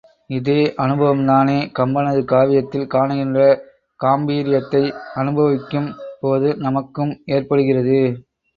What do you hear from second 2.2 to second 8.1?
காவியத்தில் காணுகின்ற காம்பீர்யத்தை அனுபவிக்கும் போது நமக்கும் ஏற்படுகிறது!